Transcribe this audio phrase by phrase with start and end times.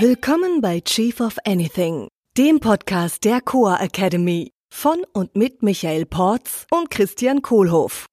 [0.00, 6.66] Willkommen bei Chief of Anything, dem Podcast der Coa Academy von und mit Michael Porz
[6.72, 8.06] und Christian Kohlhoff.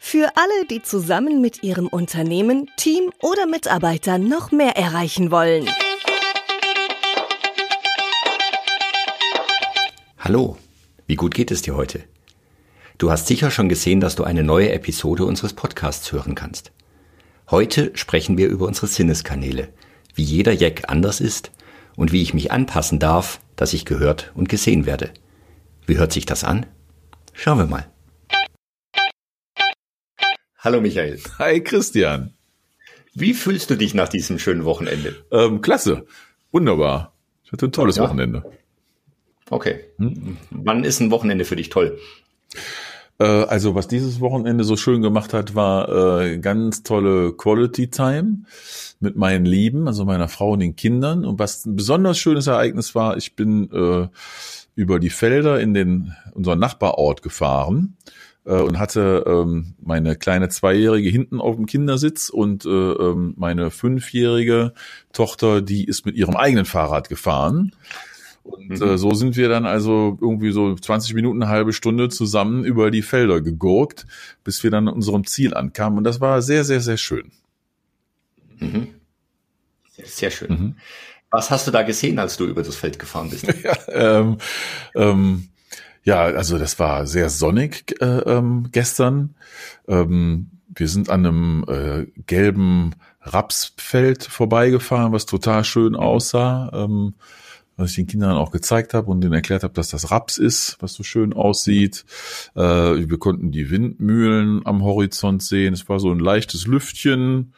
[0.00, 5.68] Für alle, die zusammen mit ihrem Unternehmen, Team oder Mitarbeitern noch mehr erreichen wollen.
[10.18, 10.56] Hallo,
[11.06, 12.02] wie gut geht es dir heute?
[12.98, 16.72] Du hast sicher schon gesehen, dass du eine neue Episode unseres Podcasts hören kannst.
[17.52, 19.72] Heute sprechen wir über unsere Sinneskanäle,
[20.20, 21.50] wie jeder Jack anders ist
[21.96, 25.14] und wie ich mich anpassen darf, dass ich gehört und gesehen werde.
[25.86, 26.66] Wie hört sich das an?
[27.32, 27.90] Schauen wir mal.
[30.58, 31.18] Hallo Michael.
[31.38, 32.34] Hi Christian.
[33.14, 35.24] Wie fühlst du dich nach diesem schönen Wochenende?
[35.32, 36.04] Ähm, klasse.
[36.52, 37.14] Wunderbar.
[37.42, 38.02] Ich hatte ein tolles Ja.
[38.02, 38.44] Wochenende.
[39.48, 39.86] Okay.
[40.50, 41.98] Wann ist ein Wochenende für dich toll?
[43.20, 48.44] Äh, also was dieses Wochenende so schön gemacht hat, war äh, ganz tolle Quality Time
[48.98, 51.24] mit meinen Lieben, also meiner Frau und den Kindern.
[51.24, 54.08] Und was ein besonders schönes Ereignis war, ich bin äh,
[54.74, 57.96] über die Felder in den unseren Nachbarort gefahren
[58.46, 63.70] äh, und hatte ähm, meine kleine Zweijährige hinten auf dem Kindersitz und äh, ähm, meine
[63.70, 64.72] fünfjährige
[65.12, 67.72] Tochter, die ist mit ihrem eigenen Fahrrad gefahren.
[68.42, 72.64] Und äh, so sind wir dann also irgendwie so 20 Minuten, eine halbe Stunde zusammen
[72.64, 74.06] über die Felder gegurkt,
[74.44, 75.98] bis wir dann an unserem Ziel ankamen.
[75.98, 77.32] Und das war sehr, sehr, sehr schön.
[80.04, 80.76] Sehr schön.
[81.30, 83.46] Was hast du da gesehen, als du über das Feld gefahren bist?
[83.62, 84.38] Ja, ähm,
[84.94, 85.48] ähm,
[86.02, 89.34] ja, also das war sehr sonnig äh, ähm, gestern.
[89.86, 96.70] Ähm, wir sind an einem äh, gelben Rapsfeld vorbeigefahren, was total schön aussah.
[96.72, 97.14] Ähm,
[97.80, 100.76] was ich den Kindern auch gezeigt habe und denen erklärt habe, dass das Raps ist,
[100.80, 102.04] was so schön aussieht.
[102.54, 105.74] Äh, wir konnten die Windmühlen am Horizont sehen.
[105.74, 107.52] Es war so ein leichtes Lüftchen.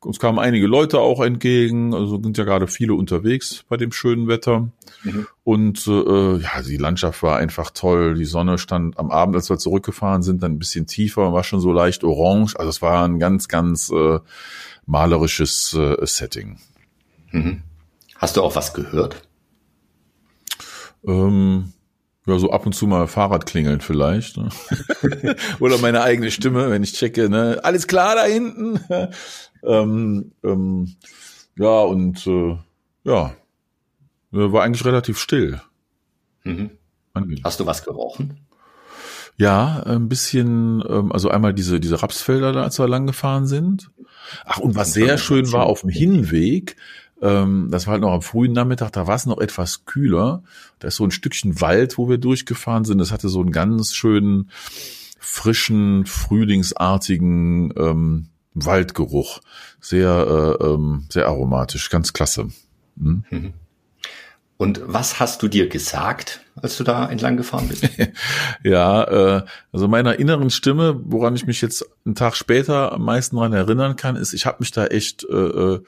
[0.00, 1.92] Uns kamen einige Leute auch entgegen.
[1.92, 4.70] Also sind ja gerade viele unterwegs bei dem schönen Wetter.
[5.42, 8.14] Und äh, ja, die Landschaft war einfach toll.
[8.14, 11.60] Die Sonne stand am Abend, als wir zurückgefahren sind, dann ein bisschen tiefer, war schon
[11.60, 12.56] so leicht orange.
[12.56, 14.20] Also es war ein ganz, ganz äh,
[14.86, 16.58] malerisches äh, Setting.
[18.16, 19.22] Hast du auch was gehört?
[21.06, 21.72] Ähm,
[22.26, 24.36] ja, so ab und zu mal Fahrrad klingeln vielleicht.
[24.36, 24.48] Ne?
[25.60, 27.60] Oder meine eigene Stimme, wenn ich checke, ne?
[27.62, 28.80] Alles klar da hinten.
[29.62, 30.96] ähm, ähm,
[31.56, 32.58] ja, und äh,
[33.04, 33.34] ja,
[34.32, 35.60] war eigentlich relativ still.
[36.42, 36.70] Mhm.
[37.44, 38.40] Hast du was gerochen?
[39.38, 43.90] Ja, ein bisschen, ähm, also einmal diese, diese Rapsfelder da, als wir lang gefahren sind.
[44.44, 46.76] Ach, und was sehr schön war auf dem Hinweg,
[47.22, 50.42] ähm, das war halt noch am frühen Nachmittag, da war es noch etwas kühler.
[50.78, 52.98] Da ist so ein Stückchen Wald, wo wir durchgefahren sind.
[52.98, 54.50] Das hatte so einen ganz schönen,
[55.18, 59.40] frischen, frühlingsartigen ähm, Waldgeruch.
[59.80, 62.48] Sehr, äh, ähm, sehr aromatisch, ganz klasse.
[62.98, 63.52] Hm?
[64.58, 67.88] Und was hast du dir gesagt, als du da entlang gefahren bist?
[68.62, 73.36] Ja, äh, also meiner inneren Stimme, woran ich mich jetzt einen Tag später am meisten
[73.36, 75.82] dran erinnern kann, ist, ich habe mich da echt äh, äh,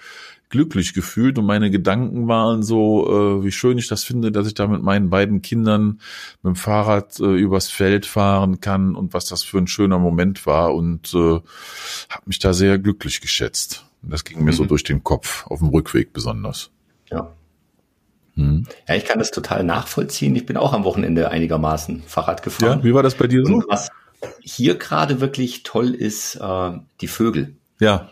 [0.51, 3.07] glücklich gefühlt und meine Gedanken waren so,
[3.41, 6.01] äh, wie schön ich das finde, dass ich da mit meinen beiden Kindern
[6.43, 10.47] mit dem Fahrrad äh, übers Feld fahren kann und was das für ein schöner Moment
[10.47, 11.41] war und äh,
[12.11, 13.85] habe mich da sehr glücklich geschätzt.
[14.03, 16.71] Und das ging mir so durch den Kopf, auf dem Rückweg besonders.
[17.11, 17.33] Ja.
[18.35, 18.65] Hm.
[18.87, 20.35] Ja, ich kann das total nachvollziehen.
[20.37, 22.79] Ich bin auch am Wochenende einigermaßen Fahrrad gefahren.
[22.79, 23.55] Ja, wie war das bei dir so?
[23.55, 23.91] Und was
[24.41, 27.57] hier gerade wirklich toll ist, äh, die Vögel.
[27.81, 28.09] Ja,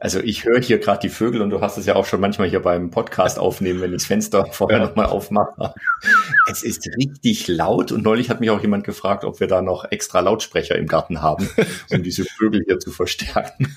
[0.00, 2.48] Also ich höre hier gerade die Vögel und du hast es ja auch schon manchmal
[2.48, 4.84] hier beim Podcast aufnehmen, wenn ich das Fenster vorher Ja.
[4.86, 5.74] nochmal aufmache.
[6.50, 9.84] Es ist richtig laut und neulich hat mich auch jemand gefragt, ob wir da noch
[9.90, 11.48] extra Lautsprecher im Garten haben,
[11.90, 13.76] um diese Vögel hier zu verstärken.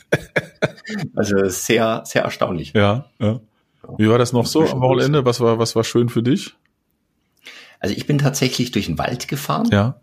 [1.15, 2.73] Also sehr, sehr erstaunlich.
[2.73, 3.39] ja, ja.
[3.97, 5.23] Wie war das noch so am Wochenende?
[5.23, 6.55] Was war, was war schön für dich?
[7.79, 10.01] Also ich bin tatsächlich durch den Wald gefahren Ja.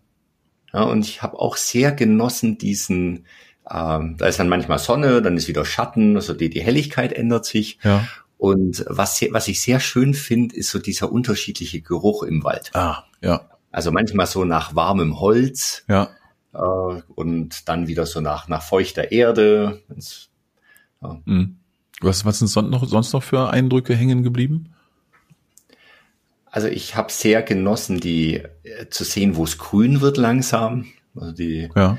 [0.73, 3.25] Ja, und ich habe auch sehr genossen diesen,
[3.69, 7.45] ähm, da ist dann manchmal Sonne, dann ist wieder Schatten, also die, die Helligkeit ändert
[7.45, 7.79] sich.
[7.83, 8.07] Ja.
[8.37, 12.71] Und was, was ich sehr schön finde, ist so dieser unterschiedliche Geruch im Wald.
[12.73, 16.09] Ah, ja, Also manchmal so nach warmem Holz ja.
[16.53, 19.81] äh, und dann wieder so nach, nach feuchter Erde.
[19.87, 20.29] Wenn's-
[21.25, 21.57] Mhm.
[22.01, 24.73] Was, was sind sonst noch, sonst noch für Eindrücke hängen geblieben?
[26.45, 30.85] Also ich habe sehr genossen, die äh, zu sehen, wo es grün wird langsam.
[31.15, 31.97] Also die, Ja.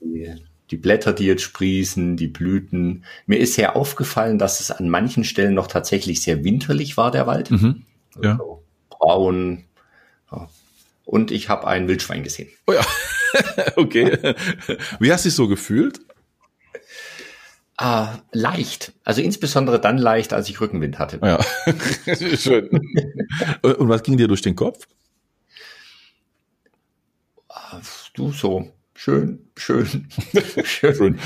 [0.00, 0.34] die,
[0.70, 3.04] die Blätter, die jetzt sprießen, die Blüten.
[3.26, 7.26] Mir ist sehr aufgefallen, dass es an manchen Stellen noch tatsächlich sehr winterlich war, der
[7.26, 7.50] Wald.
[7.50, 7.84] Mhm.
[8.22, 8.32] Ja.
[8.32, 9.64] Also braun.
[10.32, 10.48] Ja.
[11.04, 12.48] Und ich habe ein Wildschwein gesehen.
[12.66, 12.84] Oh ja.
[13.76, 14.34] okay.
[15.00, 16.00] Wie hast du dich so gefühlt?
[17.78, 18.92] Äh, leicht.
[19.02, 21.18] Also insbesondere dann leicht, als ich Rückenwind hatte.
[21.22, 21.44] Ja,
[22.36, 22.68] schön.
[23.62, 24.86] Und was ging dir durch den Kopf?
[27.48, 27.80] Ah,
[28.14, 28.72] du so.
[28.96, 30.08] Schön, schön,
[30.64, 31.18] schön.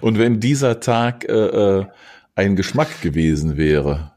[0.00, 1.32] Und wenn dieser Tag äh,
[1.80, 1.86] äh,
[2.36, 4.12] ein Geschmack gewesen wäre,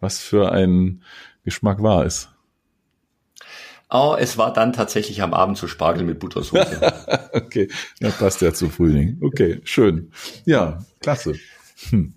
[0.00, 1.02] was für ein
[1.44, 2.28] Geschmack war es?
[3.90, 7.30] Oh, es war dann tatsächlich am Abend zu Spargel mit Buttersoße.
[7.32, 7.68] okay,
[8.00, 9.18] ja, passt ja zu Frühling.
[9.22, 10.10] Okay, schön.
[10.44, 11.34] Ja, klasse.
[11.88, 12.14] Hm.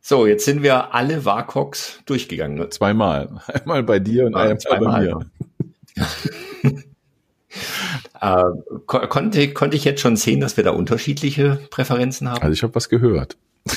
[0.00, 2.56] So, jetzt sind wir alle WACOX durchgegangen.
[2.56, 2.68] Ne?
[2.70, 3.42] Zweimal.
[3.48, 5.30] Einmal bei dir und einmal bei mir.
[8.20, 8.42] äh,
[8.86, 12.42] konnte, konnte ich jetzt schon sehen, dass wir da unterschiedliche Präferenzen haben?
[12.42, 13.36] Also ich habe was gehört.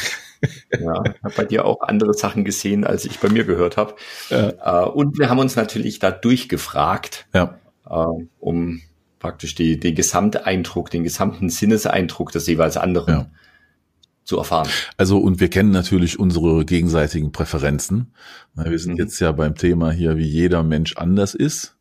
[0.72, 3.96] Ja, ich habe bei dir auch andere Sachen gesehen, als ich bei mir gehört habe.
[4.30, 4.86] Ja.
[4.86, 7.60] Äh, und wir haben uns natürlich da durchgefragt, ja.
[7.90, 8.06] äh,
[8.40, 8.82] um
[9.20, 13.32] praktisch die, den Gesamteindruck, den gesamten Sinneseindruck des jeweils anderen ja.
[14.24, 14.70] zu erfahren.
[14.96, 18.14] Also und wir kennen natürlich unsere gegenseitigen Präferenzen.
[18.56, 19.00] Wir sind mhm.
[19.00, 21.76] jetzt ja beim Thema hier, wie jeder Mensch anders ist.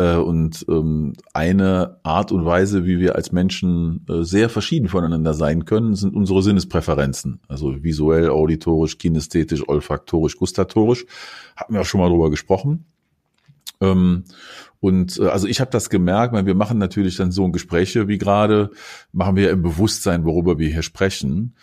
[0.00, 5.34] Äh, und ähm, eine Art und Weise, wie wir als Menschen äh, sehr verschieden voneinander
[5.34, 7.40] sein können, sind unsere Sinnespräferenzen.
[7.48, 11.04] Also visuell, auditorisch, kinästhetisch, olfaktorisch, gustatorisch.
[11.54, 12.86] Hatten wir auch schon mal drüber gesprochen.
[13.82, 14.24] Ähm,
[14.80, 18.16] und äh, also ich habe das gemerkt, weil wir machen natürlich dann so Gespräche wie
[18.16, 18.70] gerade,
[19.12, 21.56] machen wir im Bewusstsein, worüber wir hier sprechen.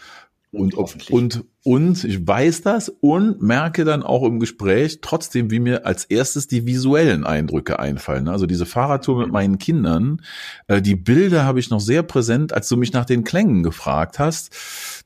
[0.52, 0.76] Und,
[1.12, 6.06] und, und ich weiß das und merke dann auch im Gespräch trotzdem, wie mir als
[6.06, 8.30] erstes die visuellen Eindrücke einfallen.
[8.30, 10.22] Also diese Fahrradtour mit meinen Kindern,
[10.68, 14.20] äh, die Bilder habe ich noch sehr präsent, als du mich nach den Klängen gefragt
[14.20, 14.56] hast.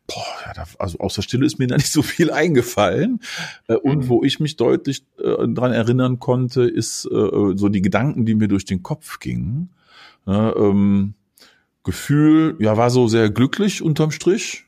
[0.06, 3.20] Boah, ja, da, also aus der Stille ist mir da nicht so viel eingefallen.
[3.68, 4.08] Äh, und mhm.
[4.10, 8.48] wo ich mich deutlich äh, dran erinnern konnte, ist äh, so die Gedanken, die mir
[8.48, 9.72] durch den Kopf gingen.
[10.28, 11.16] Ähm,
[11.84, 14.68] Gefühl, ja, war so sehr glücklich unterm Strich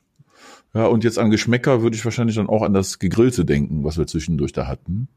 [0.74, 3.98] ja, und jetzt an Geschmäcker würde ich wahrscheinlich dann auch an das Gegrillte denken, was
[3.98, 5.08] wir zwischendurch da hatten.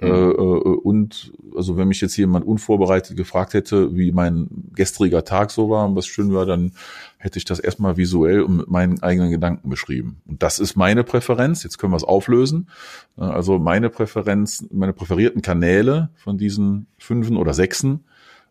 [0.00, 0.06] Mhm.
[0.06, 5.50] Äh, äh, und also wenn mich jetzt jemand unvorbereitet gefragt hätte, wie mein gestriger Tag
[5.50, 6.72] so war und was schön war, dann
[7.18, 10.20] hätte ich das erstmal visuell und mit meinen eigenen Gedanken beschrieben.
[10.26, 11.62] Und das ist meine Präferenz.
[11.62, 12.68] Jetzt können wir es auflösen.
[13.16, 18.04] Also meine Präferenz, meine präferierten Kanäle von diesen fünfen oder sechsen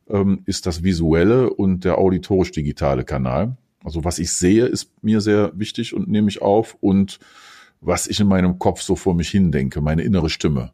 [0.09, 3.57] ähm, ist das visuelle und der auditorisch-digitale Kanal.
[3.84, 7.20] Also was ich sehe, ist mir sehr wichtig und nehme ich auf und
[7.81, 10.72] was ich in meinem Kopf so vor mich hin denke, meine innere Stimme.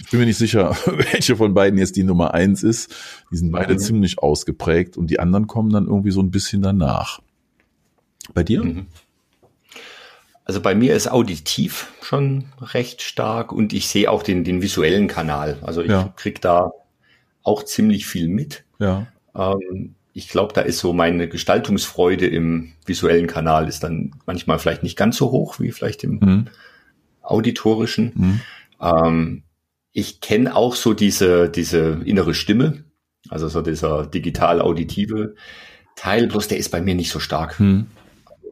[0.00, 2.94] Ich bin mir nicht sicher, welche von beiden jetzt die Nummer eins ist.
[3.30, 3.78] Die sind beide mhm.
[3.78, 7.20] ziemlich ausgeprägt und die anderen kommen dann irgendwie so ein bisschen danach.
[8.34, 8.62] Bei dir?
[8.62, 8.86] Mhm.
[10.44, 15.06] Also bei mir ist auditiv schon recht stark und ich sehe auch den, den visuellen
[15.06, 15.58] Kanal.
[15.62, 16.12] Also ich ja.
[16.16, 16.72] krieg da
[17.42, 18.64] auch ziemlich viel mit.
[18.78, 19.06] Ja.
[19.34, 24.82] Ähm, ich glaube, da ist so meine Gestaltungsfreude im visuellen Kanal ist dann manchmal vielleicht
[24.82, 26.48] nicht ganz so hoch wie vielleicht im mhm.
[27.22, 28.12] auditorischen.
[28.14, 28.40] Mhm.
[28.80, 29.42] Ähm,
[29.92, 32.84] ich kenne auch so diese, diese innere Stimme,
[33.28, 35.34] also so dieser digital-auditive
[35.96, 37.58] Teil, bloß der ist bei mir nicht so stark.
[37.60, 37.86] Mhm.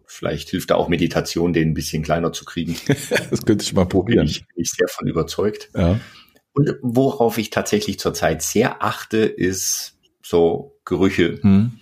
[0.06, 2.76] Vielleicht hilft da auch Meditation, den ein bisschen kleiner zu kriegen.
[3.30, 4.26] das könnte ich mal probieren.
[4.26, 5.70] Ich bin ich sehr von überzeugt.
[5.76, 6.00] Ja.
[6.52, 11.38] Und worauf ich tatsächlich zurzeit sehr achte, ist so Gerüche.
[11.40, 11.72] Hm.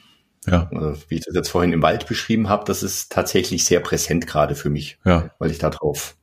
[0.47, 0.71] Ja.
[0.73, 4.29] Also, wie ich das jetzt vorhin im Wald beschrieben habe, das ist tatsächlich sehr präsent
[4.29, 5.31] gerade für mich, ja.
[5.41, 6.17] weil ich darauf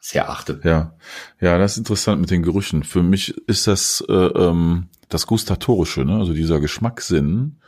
[0.00, 0.60] sehr achte.
[0.62, 0.94] Ja,
[1.40, 2.84] ja, das ist interessant mit den Gerüchen.
[2.84, 6.18] Für mich ist das äh, ähm, das Gustatorische, ne?
[6.18, 7.58] also dieser Geschmackssinn.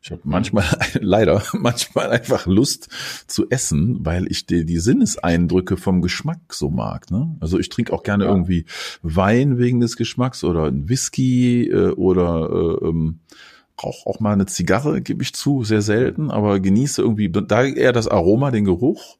[0.00, 0.64] Ich habe manchmal,
[1.00, 2.88] leider, manchmal einfach Lust
[3.26, 7.10] zu essen, weil ich die, die Sinneseindrücke vom Geschmack so mag.
[7.10, 7.36] Ne?
[7.40, 8.30] Also ich trinke auch gerne ja.
[8.30, 8.66] irgendwie
[9.02, 13.20] Wein wegen des Geschmacks oder ein Whisky äh, oder äh, ähm,
[13.82, 17.92] rauche auch mal eine Zigarre, gebe ich zu, sehr selten, aber genieße irgendwie da eher
[17.92, 19.18] das Aroma, den Geruch.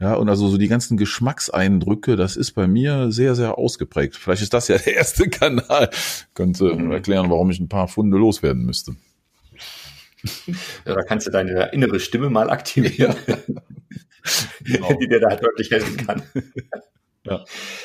[0.00, 4.14] Ja, und also so die ganzen Geschmackseindrücke, das ist bei mir sehr, sehr ausgeprägt.
[4.14, 5.90] Vielleicht ist das ja der erste Kanal.
[6.34, 6.92] Könnte mhm.
[6.92, 8.94] erklären, warum ich ein paar Funde loswerden müsste.
[10.84, 13.14] Ja, da kannst du deine innere Stimme mal aktivieren,
[14.64, 14.92] genau.
[15.00, 16.22] die dir da deutlich helfen kann.
[17.28, 17.44] Ja.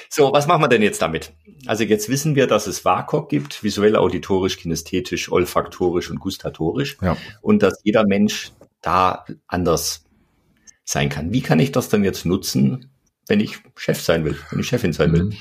[0.10, 1.34] So, was machen wir denn jetzt damit?
[1.66, 6.98] Also jetzt wissen wir, dass es WAKOK gibt, visuell, auditorisch, kinästhetisch, olfaktorisch und gustatorisch.
[7.02, 7.18] Ja.
[7.42, 10.06] Und dass jeder Mensch da anders
[10.84, 11.32] sein kann.
[11.32, 12.93] Wie kann ich das denn jetzt nutzen,
[13.28, 15.24] wenn ich Chef sein will, wenn ich Chefin sein will?
[15.26, 15.38] Mhm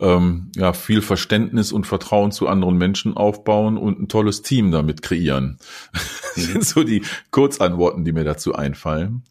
[0.00, 5.02] ähm, ja, viel Verständnis und Vertrauen zu anderen Menschen aufbauen und ein tolles Team damit
[5.02, 5.58] kreieren.
[6.36, 9.22] Das sind so die Kurzantworten, die mir dazu einfallen.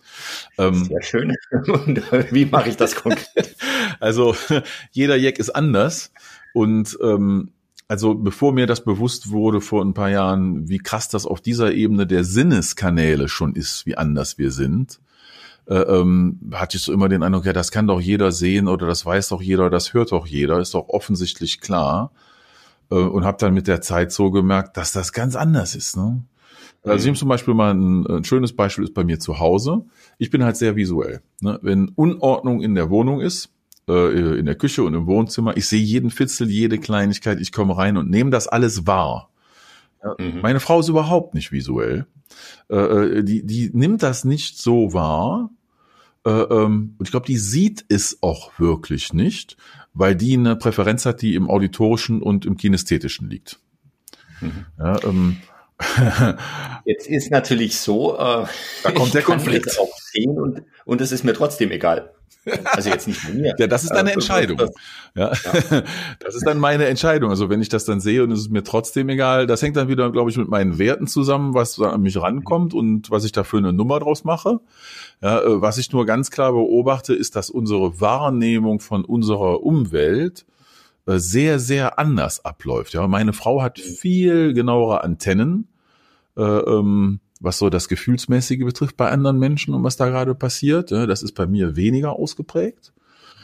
[0.58, 1.34] Ähm, Sehr schön.
[1.52, 3.58] Und wie mache ich das konkret?
[4.00, 4.36] Also
[4.92, 6.14] jeder Jack ist anders
[6.54, 7.52] und ähm,
[7.90, 11.74] also bevor mir das bewusst wurde vor ein paar Jahren, wie krass das auf dieser
[11.74, 15.00] Ebene der Sinneskanäle schon ist, wie anders wir sind,
[15.68, 18.88] äh, ähm, hatte ich so immer den Eindruck, ja, das kann doch jeder sehen oder
[18.88, 22.12] das weiß doch jeder, das hört doch jeder, ist doch offensichtlich klar.
[22.92, 25.96] Äh, und habe dann mit der Zeit so gemerkt, dass das ganz anders ist.
[25.98, 26.24] Ne?
[26.84, 29.86] Also ich nehme zum Beispiel mal ein, ein, schönes Beispiel ist bei mir zu Hause.
[30.18, 31.22] Ich bin halt sehr visuell.
[31.40, 31.58] Ne?
[31.62, 33.50] Wenn Unordnung in der Wohnung ist,
[33.88, 37.78] äh, in der Küche und im Wohnzimmer, ich sehe jeden Fitzel, jede Kleinigkeit, ich komme
[37.78, 39.30] rein und nehme das alles wahr.
[40.04, 40.42] Ja, mhm.
[40.42, 42.06] Meine Frau ist überhaupt nicht visuell.
[42.70, 45.50] Äh, äh, die, die nimmt das nicht so wahr.
[46.26, 49.58] Äh, ähm, und ich glaube, die sieht es auch wirklich nicht,
[49.94, 53.60] weil die eine Präferenz hat, die im auditorischen und im kinästhetischen liegt.
[54.42, 54.66] Mhm.
[54.80, 55.38] Ja, ähm,
[56.86, 58.46] Jetzt ist natürlich so, äh,
[58.84, 59.80] da kommt der Konflikt.
[59.80, 62.14] auch sehen und, und es ist mir trotzdem egal.
[62.66, 63.56] Also jetzt nicht mir.
[63.58, 64.60] ja, das ist deine Entscheidung.
[65.16, 65.32] Ja.
[65.32, 65.84] ja.
[66.20, 67.30] Das ist dann meine Entscheidung.
[67.30, 69.88] Also wenn ich das dann sehe und es ist mir trotzdem egal, das hängt dann
[69.88, 73.44] wieder, glaube ich, mit meinen Werten zusammen, was an mich rankommt und was ich da
[73.44, 74.60] für eine Nummer draus mache.
[75.22, 80.46] Ja, äh, was ich nur ganz klar beobachte, ist, dass unsere Wahrnehmung von unserer Umwelt
[81.06, 82.94] äh, sehr, sehr anders abläuft.
[82.94, 85.68] Ja, meine Frau hat viel genauere Antennen,
[86.38, 90.92] äh, ähm, was so das Gefühlsmäßige betrifft bei anderen Menschen und was da gerade passiert.
[90.92, 92.94] Ja, das ist bei mir weniger ausgeprägt.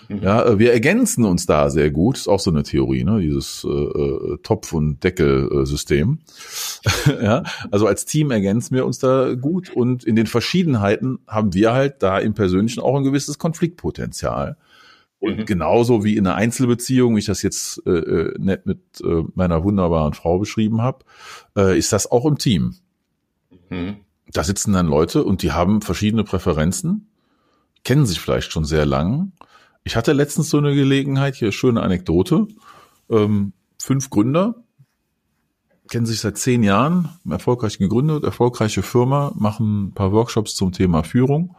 [0.07, 0.23] Mhm.
[0.23, 2.17] Ja, äh, wir ergänzen uns da sehr gut.
[2.17, 3.19] Ist auch so eine Theorie, ne?
[3.19, 6.19] Dieses äh, äh Topf- und Deckelsystem.
[7.21, 11.73] ja, also als Team ergänzen wir uns da gut und in den Verschiedenheiten haben wir
[11.73, 14.57] halt da im Persönlichen auch ein gewisses Konfliktpotenzial.
[15.19, 15.45] Und mhm.
[15.45, 19.65] genauso wie in einer Einzelbeziehung, wie ich das jetzt äh, äh, nett mit äh, meiner
[19.65, 21.03] wunderbaren Frau beschrieben habe,
[21.57, 22.75] äh, ist das auch im Team.
[23.69, 23.97] Mhm.
[24.31, 27.09] Da sitzen dann Leute und die haben verschiedene Präferenzen,
[27.83, 29.31] kennen sich vielleicht schon sehr lang.
[29.83, 32.47] Ich hatte letztens so eine Gelegenheit, hier schöne Anekdote.
[33.09, 34.55] Ähm, fünf Gründer
[35.89, 41.03] kennen sich seit zehn Jahren, erfolgreich gegründet, erfolgreiche Firma, machen ein paar Workshops zum Thema
[41.03, 41.55] Führung.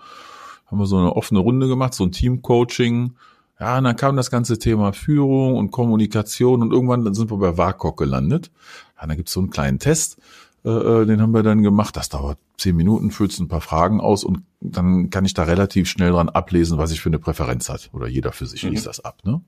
[0.66, 3.16] Haben wir so eine offene Runde gemacht, so ein Team-Coaching,
[3.60, 7.36] ja, und dann kam das ganze Thema Führung und Kommunikation und irgendwann dann sind wir
[7.36, 8.50] bei WAKOK gelandet.
[8.98, 10.16] Ja, da gibt's so einen kleinen Test,
[10.64, 11.96] äh, äh, den haben wir dann gemacht.
[11.96, 15.88] Das dauert zehn Minuten, füllst ein paar Fragen aus und dann kann ich da relativ
[15.88, 17.90] schnell dran ablesen, was ich für eine Präferenz hat.
[17.92, 18.70] Oder jeder für sich mhm.
[18.70, 19.18] liest das ab.
[19.24, 19.34] Ne?
[19.34, 19.44] Und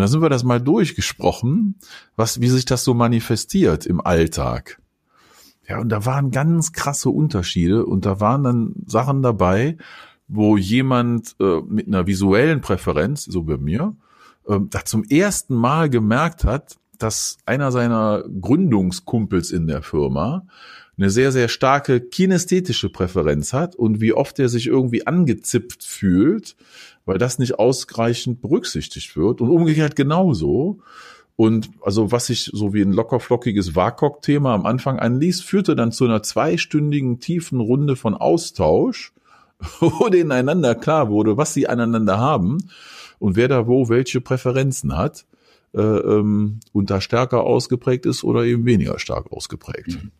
[0.00, 1.76] dann sind wir das mal durchgesprochen,
[2.16, 4.80] was, wie sich das so manifestiert im Alltag.
[5.66, 9.78] Ja, und da waren ganz krasse Unterschiede und da waren dann Sachen dabei,
[10.28, 13.96] wo jemand äh, mit einer visuellen Präferenz, so bei mir,
[14.46, 20.46] äh, da zum ersten Mal gemerkt hat, dass einer seiner Gründungskumpels in der Firma
[20.96, 26.56] eine sehr, sehr starke kinästhetische Präferenz hat und wie oft er sich irgendwie angezipft fühlt,
[27.04, 30.78] weil das nicht ausreichend berücksichtigt wird und umgekehrt genauso.
[31.36, 36.06] Und also was sich so wie ein lockerflockiges WAKOK-Thema am Anfang anließ, führte dann zu
[36.06, 39.12] einer zweistündigen tiefen Runde von Austausch,
[39.80, 42.70] wo denen einander klar wurde, was sie aneinander haben
[43.18, 45.26] und wer da wo welche Präferenzen hat
[45.74, 49.88] äh, ähm, und da stärker ausgeprägt ist oder eben weniger stark ausgeprägt.
[49.88, 50.12] Mhm.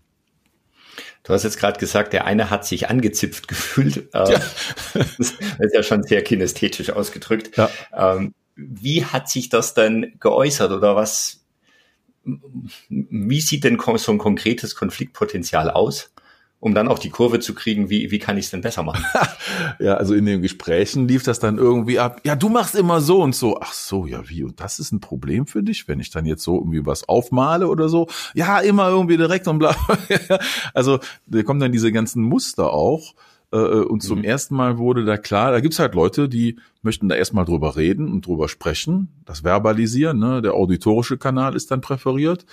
[1.23, 4.09] Du hast jetzt gerade gesagt, der eine hat sich angezipft gefühlt.
[4.13, 4.43] Ähm, ja.
[4.95, 7.57] das ist ja schon sehr kinästhetisch ausgedrückt.
[7.57, 7.71] Ja.
[7.93, 11.45] Ähm, wie hat sich das denn geäußert oder was?
[12.89, 16.15] Wie sieht denn so ein konkretes Konfliktpotenzial aus?
[16.65, 19.05] Um dann auch die Kurve zu kriegen, wie, wie kann ich es denn besser machen?
[19.79, 23.21] ja, also in den Gesprächen lief das dann irgendwie ab, ja, du machst immer so
[23.21, 23.61] und so.
[23.61, 24.45] Ach so, ja, wie?
[24.45, 27.69] Und das ist ein Problem für dich, wenn ich dann jetzt so irgendwie was aufmale
[27.69, 28.09] oder so?
[28.33, 29.77] Ja, immer irgendwie direkt und bla.
[30.73, 33.15] also da kommen dann diese ganzen Muster auch.
[33.55, 34.25] Äh, und zum mhm.
[34.25, 38.13] ersten Mal wurde da klar, da gibt's halt Leute, die möchten da erstmal drüber reden
[38.13, 40.43] und drüber sprechen, das Verbalisieren, ne?
[40.43, 42.45] der auditorische Kanal ist dann präferiert.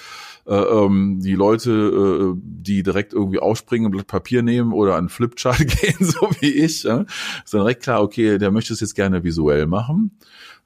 [0.46, 5.10] Äh, ähm, die Leute, äh, die direkt irgendwie aufspringen, ein Blatt Papier nehmen oder an
[5.10, 7.05] Flipchart gehen, so wie ich, ja?
[7.43, 10.12] ist dann direkt klar, okay, der möchte es jetzt gerne visuell machen.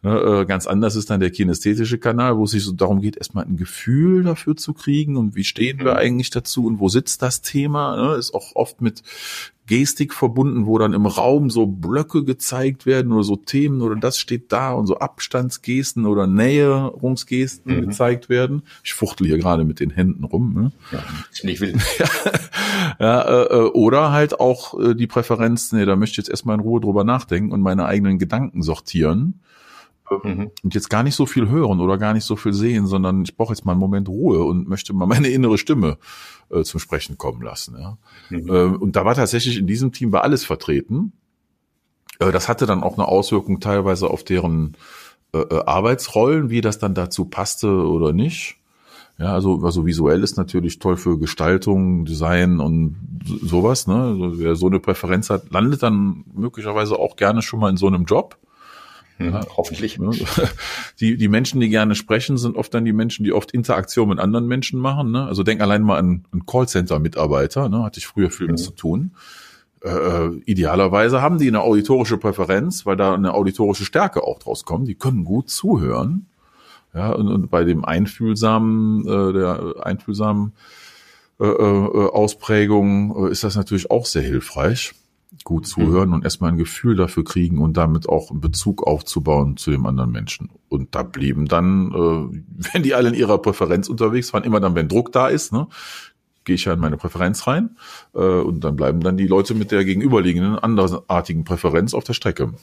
[0.05, 3.17] Ne, äh, ganz anders ist dann der kinästhetische Kanal, wo es sich so darum geht,
[3.17, 5.97] erstmal ein Gefühl dafür zu kriegen und wie stehen wir mhm.
[5.97, 7.95] eigentlich dazu und wo sitzt das Thema.
[7.95, 8.15] Ne?
[8.15, 9.01] Ist auch oft mit
[9.67, 14.19] Gestik verbunden, wo dann im Raum so Blöcke gezeigt werden oder so Themen oder das
[14.19, 17.81] steht da und so Abstandsgesten oder Näherungsgesten mhm.
[17.81, 18.63] gezeigt werden.
[18.84, 20.53] Ich fuchtel hier gerade mit den Händen rum.
[20.53, 20.72] Ne?
[20.91, 21.77] Ja, ziemlich wild.
[23.00, 26.55] ja, äh, äh, oder halt auch äh, die Präferenz, nee, da möchte ich jetzt erstmal
[26.55, 29.41] in Ruhe drüber nachdenken und meine eigenen Gedanken sortieren.
[30.24, 30.51] Mhm.
[30.63, 33.35] Und jetzt gar nicht so viel hören oder gar nicht so viel sehen, sondern ich
[33.35, 35.97] brauche jetzt mal einen Moment Ruhe und möchte mal meine innere Stimme
[36.50, 37.75] äh, zum Sprechen kommen lassen.
[37.79, 37.97] Ja.
[38.29, 38.50] Mhm.
[38.50, 41.13] Äh, und da war tatsächlich in diesem Team war alles vertreten.
[42.19, 44.77] Äh, das hatte dann auch eine Auswirkung teilweise auf deren
[45.33, 48.57] äh, äh, Arbeitsrollen, wie das dann dazu passte oder nicht.
[49.17, 52.97] Ja, also, also visuell ist natürlich toll für Gestaltung, Design und
[53.41, 53.88] sowas.
[53.88, 53.95] Ne?
[53.95, 57.88] Also wer so eine Präferenz hat, landet dann möglicherweise auch gerne schon mal in so
[57.88, 58.38] einem Job.
[59.17, 59.98] Hm, ja, hoffentlich.
[59.98, 60.12] Ne?
[61.00, 64.19] Die, die Menschen, die gerne sprechen, sind oft dann die Menschen, die oft Interaktion mit
[64.19, 65.12] anderen Menschen machen.
[65.12, 65.25] Ne?
[65.25, 67.84] Also denk allein mal an einen Callcenter-Mitarbeiter, ne?
[67.84, 68.63] hatte ich früher viel mit mhm.
[68.63, 69.12] zu tun.
[69.81, 74.65] Äh, äh, idealerweise haben die eine auditorische Präferenz, weil da eine auditorische Stärke auch draus
[74.65, 74.88] kommt.
[74.88, 76.27] Die können gut zuhören.
[76.93, 80.53] Ja, und, und bei dem einfühlsamen, äh, der einfühlsamen
[81.39, 84.93] äh, äh, Ausprägung äh, ist das natürlich auch sehr hilfreich.
[85.43, 86.15] Gut zuhören mhm.
[86.15, 90.11] und erstmal ein Gefühl dafür kriegen und damit auch einen Bezug aufzubauen zu dem anderen
[90.11, 90.49] Menschen.
[90.69, 92.41] Und da blieben dann, äh,
[92.73, 95.67] wenn die alle in ihrer Präferenz unterwegs waren, immer dann, wenn Druck da ist, ne,
[96.45, 97.77] gehe ich ja in meine Präferenz rein
[98.13, 102.53] äh, und dann bleiben dann die Leute mit der gegenüberliegenden andersartigen Präferenz auf der Strecke.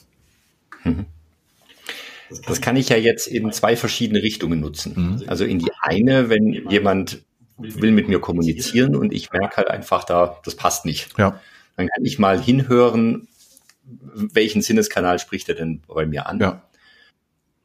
[0.83, 1.05] Mhm.
[2.47, 4.93] Das kann ich ja jetzt in zwei verschiedene Richtungen nutzen.
[4.95, 5.23] Mhm.
[5.27, 7.23] Also in die eine, wenn jemand
[7.57, 11.09] will mit mir kommunizieren und ich merke halt einfach da, das passt nicht.
[11.17, 11.39] Ja.
[11.75, 13.27] Dann kann ich mal hinhören,
[13.83, 16.39] welchen Sinneskanal spricht er denn bei mir an.
[16.39, 16.63] Ja.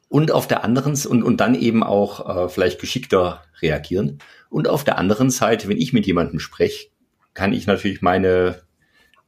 [0.09, 4.19] Und auf der anderen und, und dann eben auch äh, vielleicht geschickter reagieren.
[4.49, 6.89] Und auf der anderen Seite, wenn ich mit jemandem spreche,
[7.35, 8.63] kann ich natürlich meine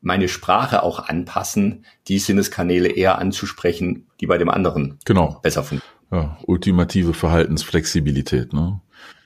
[0.03, 5.39] meine Sprache auch anpassen, die Sinneskanäle eher anzusprechen, die bei dem anderen genau.
[5.43, 6.01] besser funktionieren.
[6.11, 8.53] Ja, ultimative Verhaltensflexibilität.
[8.53, 8.81] Ne?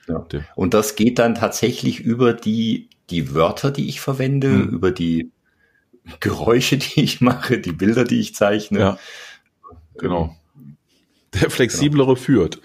[0.07, 0.25] Ja.
[0.55, 4.69] Und das geht dann tatsächlich über die, die Wörter, die ich verwende, hm.
[4.69, 5.31] über die
[6.19, 8.79] Geräusche, die ich mache, die Bilder, die ich zeichne.
[8.79, 8.99] Ja,
[9.97, 10.35] genau.
[11.33, 12.15] Der flexiblere genau.
[12.15, 12.61] führt.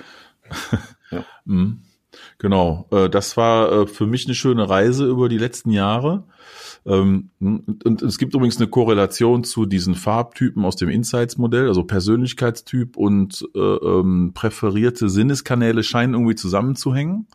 [1.10, 1.24] Ja.
[1.46, 1.82] hm.
[2.38, 6.24] Genau, äh, das war äh, für mich eine schöne Reise über die letzten Jahre.
[6.86, 12.96] Ähm, und es gibt übrigens eine Korrelation zu diesen Farbtypen aus dem Insights-Modell, also Persönlichkeitstyp
[12.96, 17.26] und äh, ähm, präferierte Sinneskanäle scheinen irgendwie zusammenzuhängen.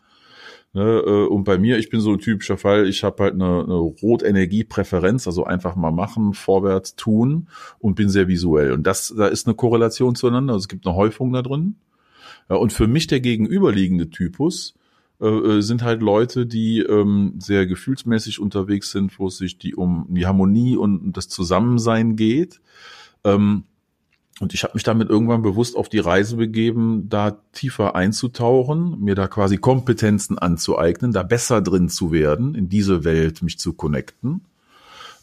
[0.76, 3.64] Ne, äh, und bei mir, ich bin so ein typischer Fall, ich habe halt eine,
[3.64, 8.72] eine Rotenergiepräferenz, also einfach mal machen, vorwärts tun und bin sehr visuell.
[8.72, 11.76] Und das, da ist eine Korrelation zueinander, also es gibt eine Häufung da drin.
[12.50, 14.74] Ja, und für mich der gegenüberliegende Typus
[15.18, 19.74] äh, äh, sind halt Leute, die ähm, sehr gefühlsmäßig unterwegs sind, wo es sich die
[19.74, 22.60] um die Harmonie und das Zusammensein geht.
[23.24, 23.64] Ähm,
[24.40, 29.14] und ich habe mich damit irgendwann bewusst auf die Reise begeben, da tiefer einzutauchen, mir
[29.14, 34.42] da quasi Kompetenzen anzueignen, da besser drin zu werden, in diese Welt mich zu connecten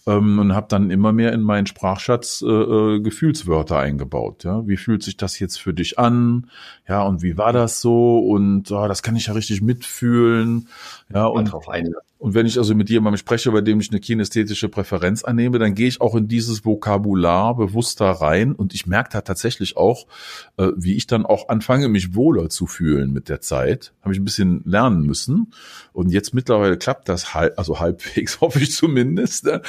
[0.07, 4.43] ähm, und habe dann immer mehr in meinen Sprachschatz äh, äh, Gefühlswörter eingebaut.
[4.43, 6.49] Ja, wie fühlt sich das jetzt für dich an?
[6.87, 8.19] Ja, und wie war das so?
[8.19, 10.67] Und oh, das kann ich ja richtig mitfühlen.
[11.13, 12.12] Ja, und drauf einlassen.
[12.23, 15.75] Und wenn ich also mit jemandem spreche, bei dem ich eine kinästhetische Präferenz annehme, dann
[15.75, 20.07] gehe ich auch in dieses Vokabular bewusster rein und ich merke da tatsächlich auch,
[20.55, 23.91] äh, wie ich dann auch anfange, mich wohler zu fühlen mit der Zeit.
[24.03, 25.51] Habe ich ein bisschen lernen müssen.
[25.91, 29.43] Und jetzt mittlerweile klappt das halb, also halbwegs, hoffe ich zumindest.
[29.43, 29.61] Ne?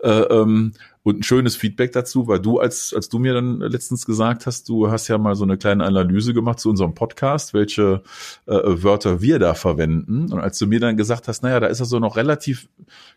[0.00, 4.06] Äh, ähm, und ein schönes Feedback dazu, weil du, als, als du mir dann letztens
[4.06, 8.02] gesagt hast, du hast ja mal so eine kleine Analyse gemacht zu unserem Podcast, welche
[8.46, 10.32] äh, Wörter wir da verwenden.
[10.32, 12.68] Und als du mir dann gesagt hast, naja, da ist also noch relativ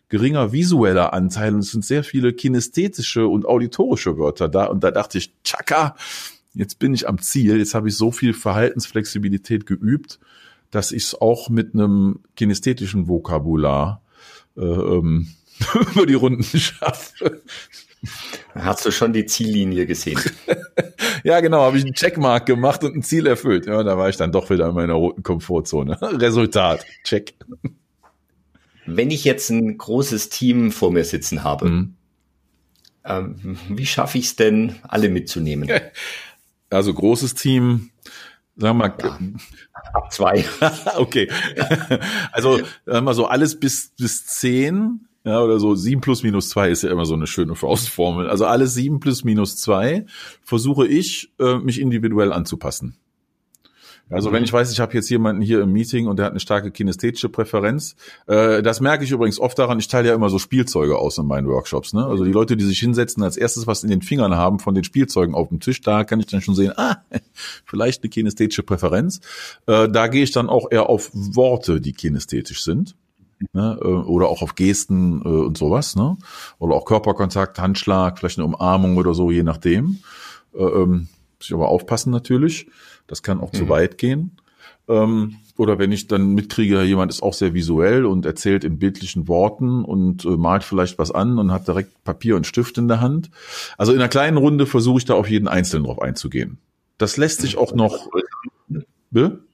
[0.08, 4.66] geringer visueller Anteil und es sind sehr viele kinästhetische und auditorische Wörter da.
[4.66, 5.94] Und da dachte ich, tschakka,
[6.54, 10.18] jetzt bin ich am Ziel, jetzt habe ich so viel Verhaltensflexibilität geübt,
[10.72, 14.02] dass ich es auch mit einem kinästhetischen Vokabular
[14.56, 15.28] äh, ähm,
[15.92, 17.42] über die Runden schaffe.
[18.54, 20.20] Hast du schon die Ziellinie gesehen?
[21.24, 23.66] ja, genau, habe ich einen Checkmark gemacht und ein Ziel erfüllt.
[23.66, 26.00] Ja, da war ich dann doch wieder in meiner roten Komfortzone.
[26.20, 27.34] Resultat, check.
[28.86, 31.94] Wenn ich jetzt ein großes Team vor mir sitzen habe, mhm.
[33.04, 35.68] ähm, wie schaffe ich es denn, alle mitzunehmen?
[36.70, 37.90] Also großes Team,
[38.56, 39.18] sagen wir mal, ja,
[39.92, 40.44] ab zwei.
[40.96, 41.28] okay.
[42.32, 46.70] Also sagen wir so alles bis bis zehn ja, oder so sieben plus minus zwei
[46.70, 48.30] ist ja immer so eine schöne Faustformel.
[48.30, 50.06] Also alles sieben plus minus zwei
[50.44, 52.96] versuche ich, äh, mich individuell anzupassen.
[54.08, 56.38] Also wenn ich weiß, ich habe jetzt jemanden hier im Meeting und der hat eine
[56.38, 57.96] starke kinästhetische Präferenz,
[58.28, 61.26] äh, das merke ich übrigens oft daran, ich teile ja immer so Spielzeuge aus in
[61.26, 61.92] meinen Workshops.
[61.92, 62.06] Ne?
[62.06, 64.84] Also die Leute, die sich hinsetzen, als erstes was in den Fingern haben von den
[64.84, 66.98] Spielzeugen auf dem Tisch, da kann ich dann schon sehen, ah,
[67.64, 69.20] vielleicht eine kinästhetische Präferenz.
[69.66, 72.94] Äh, da gehe ich dann auch eher auf Worte, die kinästhetisch sind
[73.52, 73.78] ne?
[73.80, 76.16] Äh, oder auch auf Gesten äh, und sowas, ne?
[76.58, 79.98] Oder auch Körperkontakt, Handschlag, vielleicht eine Umarmung oder so, je nachdem.
[80.54, 82.68] Äh, ähm, muss ich aber aufpassen natürlich.
[83.06, 83.56] Das kann auch mhm.
[83.56, 84.38] zu weit gehen.
[84.88, 89.26] Ähm, oder wenn ich dann mitkriege, jemand ist auch sehr visuell und erzählt in bildlichen
[89.26, 93.00] Worten und äh, malt vielleicht was an und hat direkt Papier und Stift in der
[93.00, 93.30] Hand.
[93.78, 96.58] Also in einer kleinen Runde versuche ich da auf jeden Einzelnen drauf einzugehen.
[96.98, 98.08] Das lässt sich auch noch.
[99.10, 99.45] Bitte?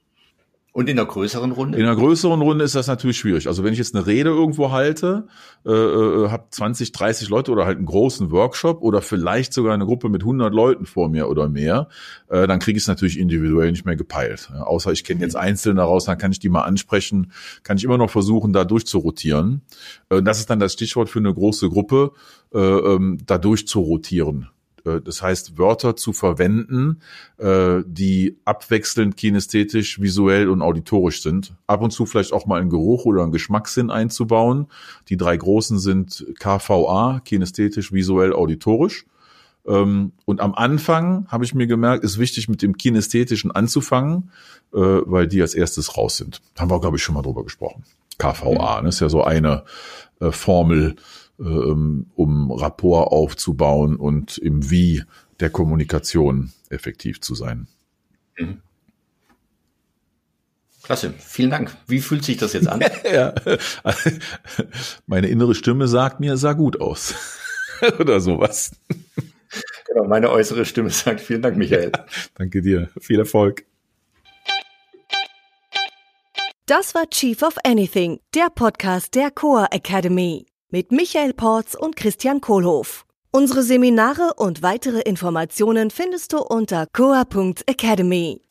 [0.73, 1.77] Und in einer größeren Runde?
[1.77, 3.47] In einer größeren Runde ist das natürlich schwierig.
[3.47, 5.27] Also wenn ich jetzt eine Rede irgendwo halte,
[5.67, 9.85] äh, äh, habe 20, 30 Leute oder halt einen großen Workshop oder vielleicht sogar eine
[9.85, 11.89] Gruppe mit 100 Leuten vor mir oder mehr,
[12.27, 14.49] äh, dann kriege ich es natürlich individuell nicht mehr gepeilt.
[14.51, 17.31] Ja, außer ich kenne jetzt Einzelne daraus, dann kann ich die mal ansprechen,
[17.61, 19.61] kann ich immer noch versuchen, da durchzurotieren.
[20.09, 22.13] Äh, das ist dann das Stichwort für eine große Gruppe,
[22.51, 24.49] äh, ähm, da durchzurotieren.
[24.85, 27.01] Äh, das heißt, Wörter zu verwenden,
[27.37, 31.53] äh, die abwechselnd kinästhetisch, visuell und auditorisch sind.
[31.67, 34.67] Ab und zu vielleicht auch mal einen Geruch oder einen Geschmackssinn einzubauen.
[35.09, 39.05] Die drei großen sind KVA, kinästhetisch, visuell, auditorisch.
[39.65, 44.31] Ähm, und am Anfang habe ich mir gemerkt, ist wichtig, mit dem Kinästhetischen anzufangen,
[44.73, 46.41] äh, weil die als erstes raus sind.
[46.57, 47.83] Haben wir, glaube ich, schon mal drüber gesprochen.
[48.17, 49.63] KVA, das ist ja so eine
[50.29, 50.95] Formel,
[51.37, 55.03] um Rapport aufzubauen und im Wie
[55.39, 57.67] der Kommunikation effektiv zu sein.
[58.37, 58.61] Mhm.
[60.83, 61.75] Klasse, vielen Dank.
[61.87, 62.81] Wie fühlt sich das jetzt an?
[63.11, 63.33] ja.
[65.07, 67.15] Meine innere Stimme sagt mir, sah gut aus.
[67.99, 68.71] Oder sowas.
[69.87, 71.91] Genau, meine äußere Stimme sagt, vielen Dank, Michael.
[71.93, 72.89] Ja, danke dir.
[72.99, 73.65] Viel Erfolg.
[76.65, 82.41] Das war Chief of Anything, der Podcast der Coa Academy mit Michael Porz und Christian
[82.41, 83.05] Kohlhoff.
[83.29, 88.41] Unsere Seminare und weitere Informationen findest du unter coa.academy.